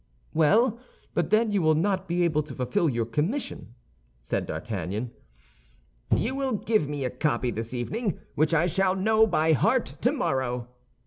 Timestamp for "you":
1.51-1.61, 6.15-6.33